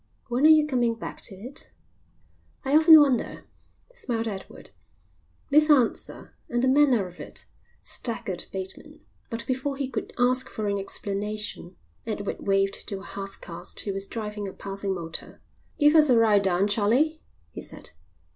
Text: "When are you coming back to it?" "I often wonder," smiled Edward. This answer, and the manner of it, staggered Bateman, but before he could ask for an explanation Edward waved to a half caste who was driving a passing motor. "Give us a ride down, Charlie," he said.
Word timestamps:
"When 0.29 0.47
are 0.47 0.49
you 0.49 0.65
coming 0.65 0.95
back 0.95 1.21
to 1.25 1.35
it?" 1.35 1.71
"I 2.65 2.75
often 2.75 2.99
wonder," 2.99 3.43
smiled 3.93 4.27
Edward. 4.27 4.71
This 5.51 5.69
answer, 5.69 6.33
and 6.49 6.63
the 6.63 6.67
manner 6.67 7.05
of 7.05 7.19
it, 7.19 7.45
staggered 7.83 8.45
Bateman, 8.51 9.01
but 9.29 9.45
before 9.45 9.77
he 9.77 9.87
could 9.87 10.11
ask 10.17 10.49
for 10.49 10.65
an 10.65 10.79
explanation 10.79 11.75
Edward 12.07 12.47
waved 12.47 12.87
to 12.87 12.97
a 12.99 13.03
half 13.03 13.39
caste 13.41 13.81
who 13.81 13.93
was 13.93 14.07
driving 14.07 14.47
a 14.47 14.53
passing 14.53 14.95
motor. 14.95 15.39
"Give 15.77 15.93
us 15.93 16.09
a 16.09 16.17
ride 16.17 16.41
down, 16.41 16.67
Charlie," 16.67 17.21
he 17.51 17.61
said. 17.61 17.91